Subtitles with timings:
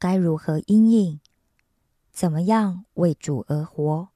[0.00, 1.20] 该如何应应，
[2.10, 4.08] 怎么样为主而活，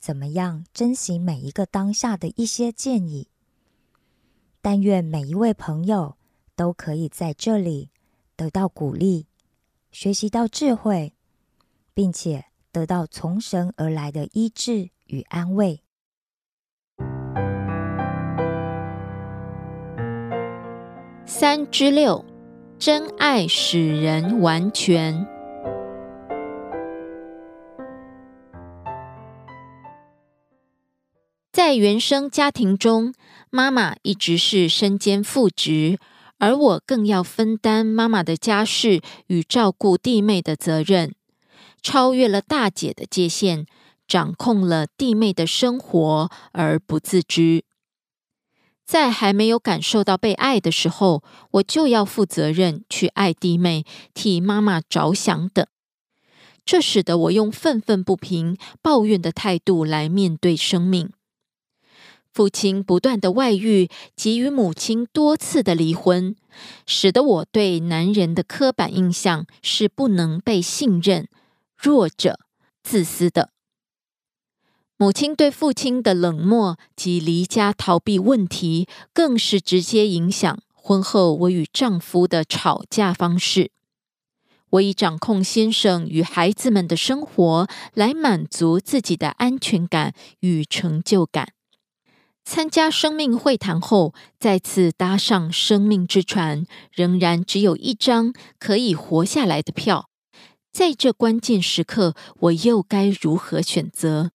[0.00, 3.28] 怎么样珍惜每一个当下的一些建议。
[4.60, 6.16] 但愿每一位朋友
[6.56, 7.90] 都可以在这里
[8.34, 9.26] 得到鼓励，
[9.92, 11.14] 学习到智慧，
[11.94, 14.90] 并且得到从神而来的医治。
[15.12, 15.82] 与安慰。
[21.26, 22.24] 三之六，
[22.84, 25.24] 真爱使人完全。
[31.52, 33.14] 在原生家庭中，
[33.50, 35.96] 妈妈一直是身兼父职，
[36.38, 41.14] 而我更要分担妈妈的家事与照顾弟妹的责任，
[41.80, 43.64] 超越了大姐的界限。
[44.08, 47.64] 掌控了弟妹的生活而不自知，
[48.84, 51.22] 在还没有感受到被爱的时候，
[51.52, 55.66] 我就要负责任去爱弟妹，替妈妈着想等。
[56.64, 61.10] 这使得我用愤愤不平、抱怨的态度来面对生命。
[62.32, 66.34] 父亲不断的外遇，及与母亲多次的离婚，
[66.86, 71.28] 使得我对男人的刻板印象是不能被信任、
[71.76, 72.38] 弱者、
[72.82, 73.51] 自私的。
[74.96, 83.72] 母亲对父亲的冷漠及离家逃避问题，更是直接影响婚后我与丈夫的吵架方式。
[84.70, 91.48] 我以掌控先生与孩子们的生活来满足自己的安全感与成就感。
[92.44, 100.08] 参加生命会谈后，再次搭上生命之船，仍然只有一张可以活下来的票。
[100.72, 104.30] 在这关键时刻，我又该如何选择？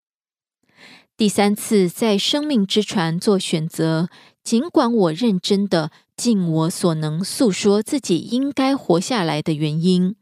[1.17, 4.07] 第三次在生命之船做选择，
[4.43, 10.15] 尽管我认真的尽我所能诉说自己应该活下来的原因，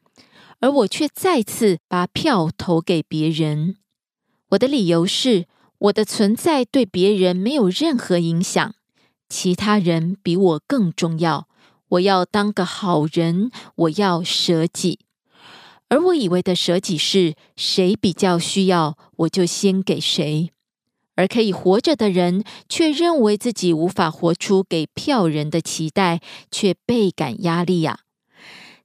[0.61, 3.75] 而我却再次把票投给别人。
[4.51, 5.47] 我的理由是，
[5.79, 8.73] 我的存在对别人没有任何影响，
[9.27, 11.49] 其他人比我更重要。
[11.89, 14.99] 我要当个好人，我要舍己。
[15.89, 20.51] 而我以为的舍己是谁比较需要，我就先给谁。
[21.15, 26.21] 而可以活着的人，却认为自己无法活出给票人的期待，
[26.51, 27.99] 却倍感压力呀。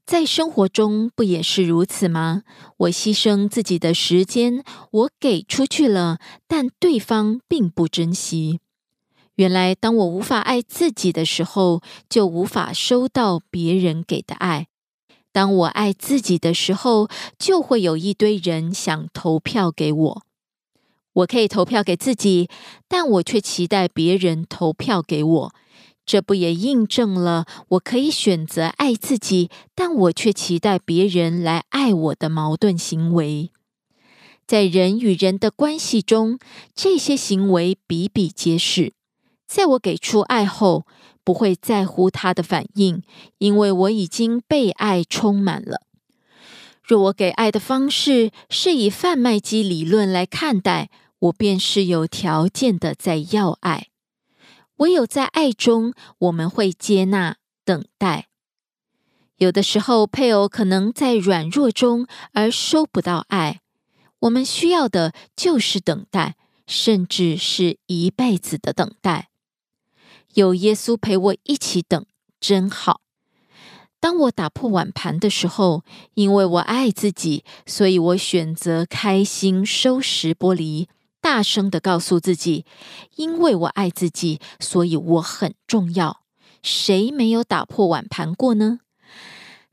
[0.07, 2.43] 在生活中不也是如此吗？
[2.79, 6.19] 我牺牲自己的时间，我给出去了，
[6.49, 8.59] 但对方并不珍惜。
[9.37, 14.65] 原来，当我无法爱自己的时候，就无法收到别人给的爱；
[15.33, 17.09] 当我爱自己的时候，
[17.39, 20.23] 就会有一堆人想投票给我。
[21.13, 22.49] 我可以投票给自己，
[22.89, 25.55] 但我却期待别人投票给我。
[26.07, 33.51] 这不也印证了我可以选择爱自己，但我却期待别人来爱我的矛盾行为？
[34.47, 36.39] 在人与人的关系中，
[36.75, 38.95] 这些行为比比皆是。
[39.47, 40.85] 在我给出爱后，
[41.23, 43.03] 不会在乎他的反应，
[43.39, 45.83] 因为我已经被爱充满了。
[46.91, 50.91] 若我给爱的方式是以贩卖机理论来看待，
[51.21, 53.91] 我便是有条件的在要爱。
[54.79, 58.27] 唯有在爱中，我们会接纳、等待。
[59.37, 63.61] 有的时候，配偶可能在软弱中而收不到爱。
[64.23, 66.35] 我们需要的就是等待，
[66.67, 69.29] 甚至是一辈子的等待。
[70.35, 72.05] 有耶稣陪我一起等，
[72.41, 73.03] 真好。
[74.01, 80.89] 当我打破碗盘的时候，因为我爱自己，所以我选择开心收拾玻璃，
[81.21, 82.65] 大声的告诉自己：
[83.17, 86.23] 因为我爱自己，所以我很重要。
[86.63, 88.81] 谁没有打破碗盘过呢？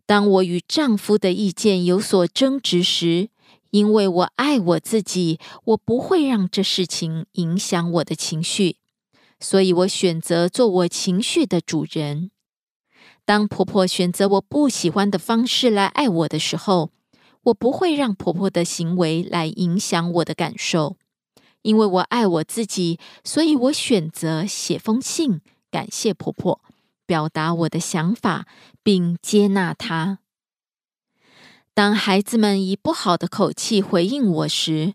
[0.05, 3.29] 当我与丈夫的意见有所争执时，
[3.71, 8.77] 因为我爱我自己，我不会让这事情影响我的情绪，
[9.39, 12.31] 所以我选择做我情绪的主人。
[13.27, 16.91] 当婆婆选择我不喜欢的方式来爱我的时候，
[17.43, 20.95] 我不会让婆婆的行为来影响我的感受。
[21.61, 26.61] 因为我爱我自己，所以我选择写封信感谢婆婆。
[27.05, 28.47] 表达我的想法，
[28.81, 30.19] 并接纳她。
[31.73, 34.93] 当孩子们以不好的口气回应我时，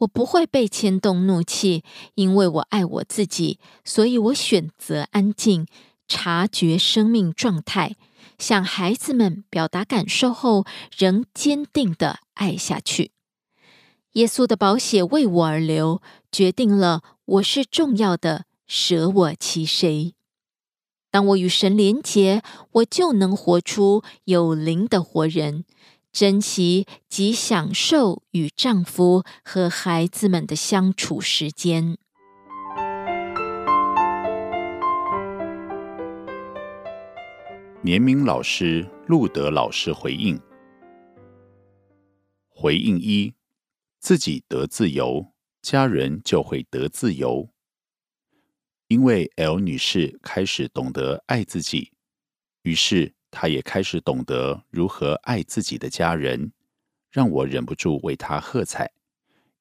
[0.00, 1.82] 我不会被牵动怒气，
[2.14, 5.66] 因为我爱我自己，所以我选择安静，
[6.10, 7.94] 察觉生命状态，
[8.36, 10.66] 向孩子们表达感受后，
[10.98, 13.12] 仍坚定的爱下去。
[14.14, 16.02] 耶稣的宝血为我而流，
[16.32, 20.14] 决定了我是重要的，舍我其谁。
[21.12, 22.42] 当我与神连结，
[22.72, 25.64] 我就能活出有灵的活人，
[26.12, 31.96] 珍惜及享受与丈夫和孩子们的相处时间。
[37.82, 40.38] 年明老师路德老师回应：
[42.46, 43.32] 回应一，
[43.98, 45.32] 自己得自由，
[45.62, 47.48] 家人就会得自由。
[48.88, 51.90] 因为 L 女士开始懂得爱自己，
[52.64, 56.52] 于是她也开始懂得如何爱自己的家人，
[57.10, 58.92] 让我忍不住为她喝彩。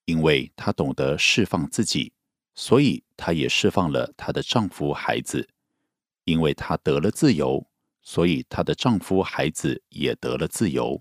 [0.04, 2.12] 因为她懂得释放自己，
[2.54, 5.48] 所以她也释放了她的丈夫、孩子。
[6.26, 7.66] 因为她得了自由，
[8.10, 11.00] 所以她的丈夫、孩子也得了自由。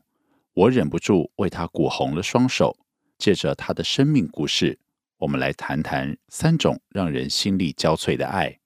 [0.52, 2.76] 我忍不住为她鼓红了双手，
[3.16, 4.78] 借着她的生命故事。
[5.16, 8.60] 我们来谈谈三种让人心力交瘁的爱。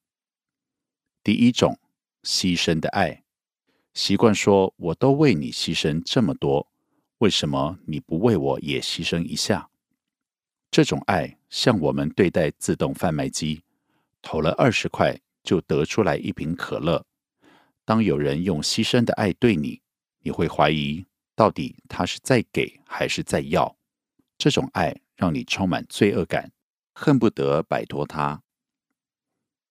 [1.22, 1.78] 第一种，
[2.24, 3.22] 牺牲的爱。
[3.94, 6.66] 习惯说：“我都为你牺牲这么多，
[7.18, 9.70] 为什么你不为我也牺牲一下？”
[10.68, 13.62] 这种爱像我们对待自动贩卖机，
[14.20, 17.06] 投了二十块就得出来一瓶可乐。
[17.84, 19.81] 当有人用牺牲的爱对你，
[20.20, 23.76] 你会怀疑到底他是在给还是在要？
[24.37, 25.02] 这种爱。
[25.14, 26.50] 让你充满罪恶感，
[26.94, 28.43] 恨不得摆脱他。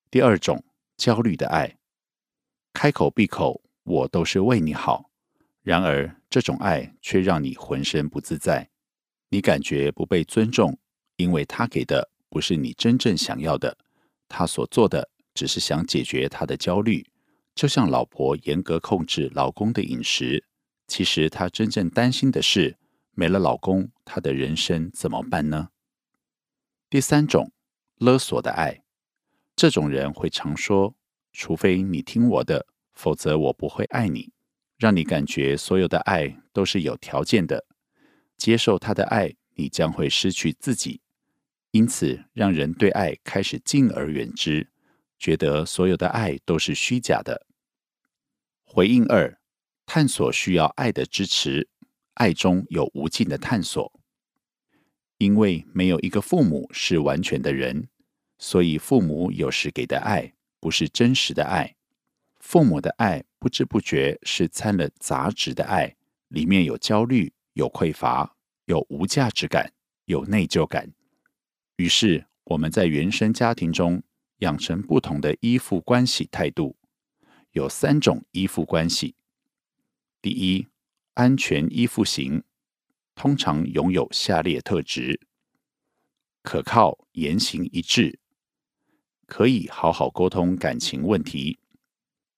[0.10, 0.64] 第二种
[0.96, 1.78] 焦虑的爱，
[2.72, 5.12] 开口闭口我都是为你好，
[5.62, 8.70] 然而这种爱却让你浑身不自在，
[9.28, 10.80] 你感觉不被尊重，
[11.18, 13.78] 因为他给的不是你真正想要的，
[14.30, 17.06] 他所做的只是想解决他的焦虑，
[17.54, 20.46] 就像老婆严格控制老公的饮食，
[20.88, 22.78] 其实她真正担心的是。
[23.14, 25.70] 没了老公，她的人生怎么办呢？
[26.90, 27.52] 第三种
[27.98, 28.84] 勒索的爱，
[29.54, 30.96] 这种人会常说
[31.34, 34.32] ：“除非你听我的，否则我不会爱你。”
[34.80, 37.66] 让你感觉所有的爱都是有条件的，
[38.38, 41.02] 接受他的爱，你将会失去自己。
[41.72, 44.71] 因此，让人对爱开始敬而远之，
[45.22, 47.46] 觉得所有的爱都是虚假的。
[48.64, 49.40] 回应二，
[49.86, 51.70] 探索需要爱的支持。
[52.16, 53.94] 爱中有无尽的探索，
[55.20, 57.88] 因为没有一个父母是完全的人，
[58.40, 61.76] 所以父母有时给的爱不是真实的爱。
[62.40, 65.96] 父母的爱不知不觉是掺了杂质的爱，
[66.30, 68.36] 里面有焦虑、有匮乏、
[68.66, 69.72] 有无价值感、
[70.06, 70.92] 有内疚感。
[71.78, 74.04] 于是我们在原生家庭中
[74.42, 76.76] 养成不同的依附关系态度，
[77.54, 79.16] 有三种依附关系。
[80.22, 80.68] 第一。
[81.16, 82.42] 安全依附型
[83.16, 85.20] 通常拥有下列特质：
[86.42, 88.18] 可靠、言行一致，
[89.28, 91.60] 可以好好沟通感情问题，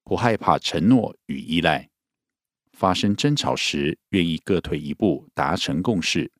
[0.03, 1.91] 不害怕承诺与依赖，
[2.71, 6.31] 发生争吵时愿意各退一步达成共识，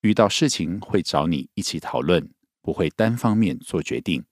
[0.00, 2.28] 遇到事情会找你一起讨论，
[2.60, 4.24] 不会单方面做决定，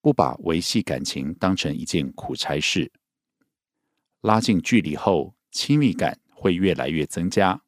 [0.00, 2.90] 不把维系感情当成一件苦差事，
[4.20, 5.34] 拉近距离后。
[5.52, 7.60] 亲密感会越来越增加，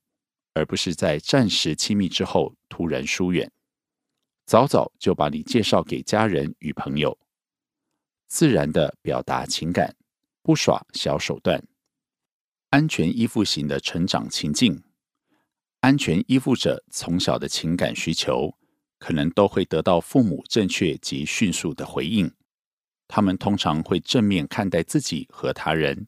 [0.55, 3.51] 而不是在暂时亲密之后突然疏远。
[4.47, 7.19] 早早就把你介绍给家人与朋友，
[8.29, 9.97] 自然的表达情感，
[10.43, 11.67] 不耍小手段。
[12.71, 14.85] 安全依附型的成长情境，
[15.81, 18.57] 安全依附者从小的情感需求，
[19.03, 22.33] 可能都会得到父母正确及迅速的回应。
[23.09, 26.07] 他们通常会正面看待自己和他人。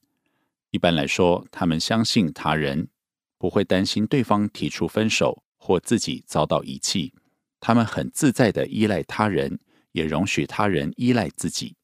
[0.71, 2.89] 一般来说，他们相信他人，
[3.37, 7.13] 不会担心对方提出分手或自己遭到遗弃。
[7.59, 9.59] 他们很自在的依赖他人，
[9.91, 11.75] 也容许他人依赖自己。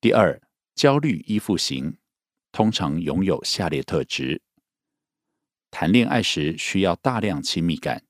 [0.00, 0.42] 第二，
[0.74, 1.96] 焦虑依附型。
[2.50, 4.42] 通常拥有下列特质：
[5.70, 8.02] 谈恋爱时需要大量亲密感，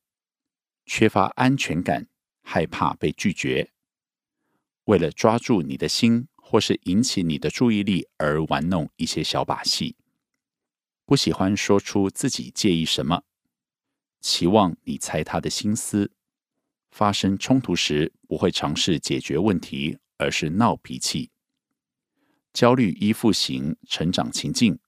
[0.92, 2.09] 缺乏安全感，
[2.42, 3.70] 害怕被拒绝，
[4.87, 9.94] 为了抓住你的心或是引起你的注意力而玩弄一些小把戏，
[11.06, 13.23] 不喜欢说出自己介意什么，
[14.20, 16.11] 期望你猜他的心思。
[16.90, 21.30] 发生冲突时不会尝试解决问题，而是闹脾气。
[22.52, 24.80] 焦虑依附型成长情境，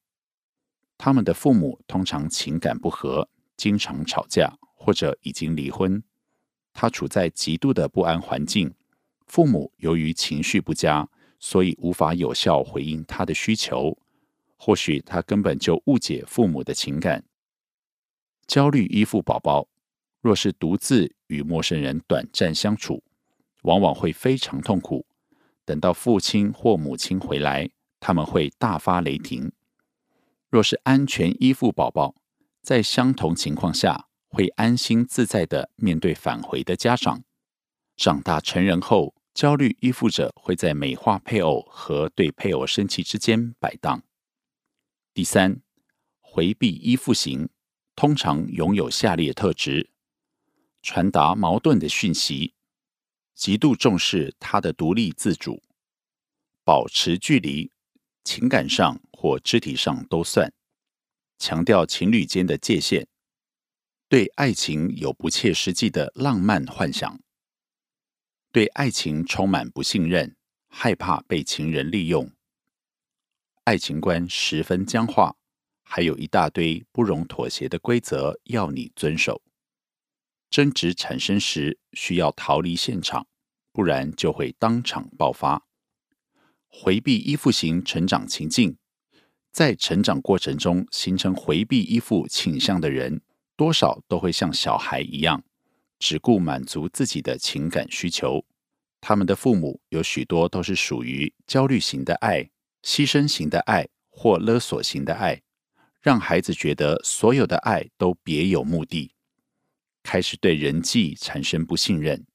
[0.99, 6.03] 他们的父母通常情感不和，经常吵架，或者已经离婚。
[6.73, 8.75] 他处在极度的不安环境，
[9.27, 11.09] 父母由于情绪不佳，
[11.39, 13.97] 所以无法有效回应他的需求。
[14.57, 17.25] 或许他根本就误解父母的情感。
[18.47, 19.69] 焦虑依附宝宝，
[20.21, 23.03] 若是独自与陌生人短暂相处，
[23.63, 25.07] 往往会非常痛苦。
[25.65, 27.71] 等到父亲或母亲回来，
[28.01, 29.53] 他们会大发雷霆。
[30.49, 32.15] 若是安全依附宝宝，
[32.63, 37.23] 在相同情况下会安心自在的面对返回的家长。
[37.97, 44.03] 长大成人后，焦虑依附者会在美化配偶和对配偶生气之间摆荡。
[45.13, 45.61] 第三，
[46.21, 47.51] 回避依附型
[47.95, 49.91] 通常拥有下列特质：
[50.81, 52.55] 传达矛盾的讯息。
[53.35, 55.63] 极度重视他的独立自主，
[56.65, 57.73] 保持距离，
[58.23, 60.53] 情感上或肢体上都算，
[61.39, 63.09] 强调情侣间的界限，
[64.13, 67.19] 对爱情有不切实际的浪漫幻想，
[68.53, 70.37] 对爱情充满不信任，
[70.69, 72.31] 害怕被情人利用，
[73.65, 75.37] 爱情观十分僵化，
[75.83, 79.41] 还有一大堆不容妥协的规则要你遵守。
[80.51, 83.27] 争执产生时，需要逃离现场，
[83.73, 85.65] 不然就会当场爆发。
[86.69, 88.77] 回避依附型成长情境，
[89.51, 93.23] 在成长过程中形成回避依附倾向的人，
[93.63, 95.41] 多少都会像小孩一样，
[96.01, 98.45] 只顾满足自己的情感需求。
[99.01, 102.51] 他们的父母有许多都是属于焦虑型的爱、
[102.83, 105.41] 牺牲型的爱或勒索型的爱，
[106.01, 109.13] 让孩子觉得所有的爱都别有目的。
[110.03, 112.27] 开始对人际产生不信任，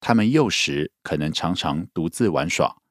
[0.00, 2.82] 他们幼时可能常常独自玩耍，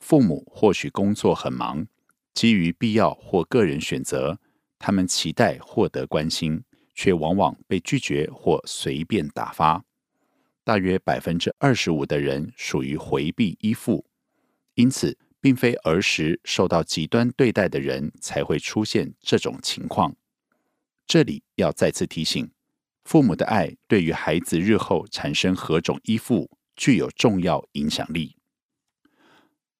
[0.00, 1.86] 父母或许工作很忙，
[2.34, 4.40] 基于必要或个人选择，
[4.80, 9.84] 他们期待获得关心，却往往被拒绝或随便打发。
[10.64, 14.06] 大约百分之二十五的人属于回避依附，
[14.74, 20.14] 因此，并非儿时受到极端对待的人才会出现这种情况。
[21.06, 22.50] 这里要再次提醒。
[23.04, 28.36] 父母的爱对于孩子日后产生何种依附具有重要影响力。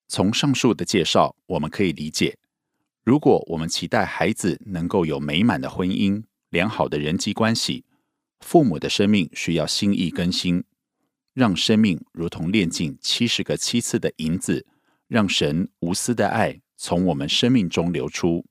[0.09, 2.37] 从上述的介绍，我们可以理解：
[3.04, 7.87] 如果我们期待孩子能够有美满的婚姻、良好的人际关系，
[8.41, 10.63] 父母的生命需要心意更新，
[11.33, 14.67] 让生命如同炼尽七十个七次的银子，
[15.09, 18.45] 让神无私的爱从我们生命中流出。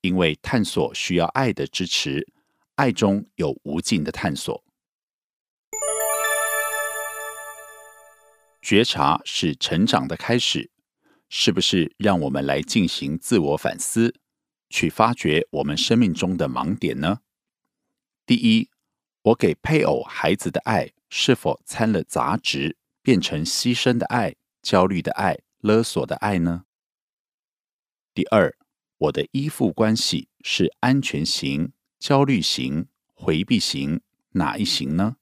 [0.00, 2.26] 因为探索需要爱的支持。
[2.76, 4.64] 爱中有无尽的探索，
[8.62, 10.70] 觉察是成长的开始，
[11.28, 11.94] 是不是？
[11.98, 14.14] 让我们来进行自我反思，
[14.70, 17.20] 去发掘我们生命中的盲点呢？
[18.24, 18.70] 第一，
[19.22, 26.64] 我给配偶、孩子的爱是否掺了杂质，变成牺牲的爱、焦虑的爱、勒索的爱呢？
[28.14, 28.56] 第二，
[28.98, 31.72] 我的依附关系是安全型。
[31.98, 34.00] 焦虑型、回避型，
[34.32, 35.16] 哪一型呢？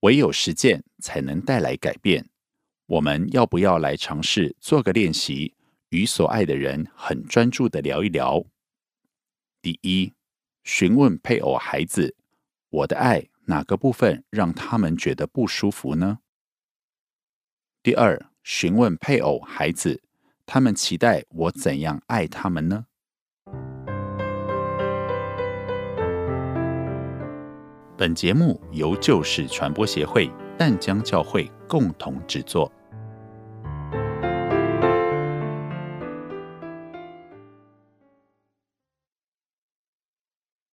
[0.00, 2.28] 唯有实践才能带来改变。
[2.86, 5.54] 我们要不要来尝试做个练习，
[5.90, 8.44] 与所爱的人很专注的聊一聊？
[9.64, 10.12] 第一，
[10.62, 12.14] 询问配偶、孩子
[12.68, 16.18] ：“我的爱哪个部分让他们觉得不舒服呢？”
[17.82, 20.02] 第二，询问配偶、孩子。
[20.44, 22.84] 他们期待我怎样爱他们呢？
[27.96, 32.70] 本节目由旧事传播协会淡江教会共同制作。